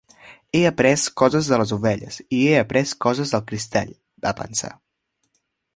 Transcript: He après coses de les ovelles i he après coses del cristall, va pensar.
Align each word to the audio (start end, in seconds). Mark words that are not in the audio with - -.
He 0.51 0.61
après 0.69 1.03
coses 1.21 1.49
de 1.51 1.59
les 1.63 1.73
ovelles 1.77 2.17
i 2.39 2.41
he 2.47 2.57
après 2.63 2.95
coses 3.07 3.35
del 3.35 3.47
cristall, 3.53 3.95
va 4.27 4.37
pensar. 4.45 4.75